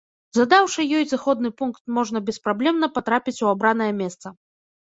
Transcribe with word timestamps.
Задаўшы 0.35 0.85
ёй 0.99 1.05
зыходны 1.11 1.51
пункт 1.59 1.83
можна 1.97 2.23
беспраблемна 2.31 2.91
патрапіць 2.97 3.39
у 3.47 3.51
абранае 3.55 3.91
месца. 4.01 4.27